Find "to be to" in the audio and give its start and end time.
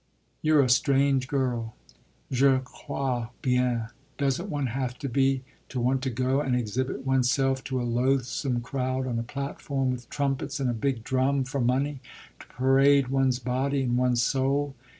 4.97-5.79